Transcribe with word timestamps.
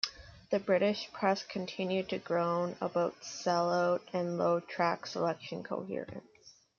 The 0.49 0.57
British 0.59 1.13
press 1.13 1.43
continued 1.43 2.09
to 2.09 2.17
groan 2.17 2.75
about 2.81 3.23
sell-out 3.23 4.01
and 4.11 4.35
low 4.35 4.59
track 4.59 5.05
selection 5.05 5.61
coherence. 5.61 6.55